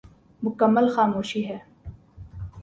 [0.43, 1.57] مکمل خاموشی ہے۔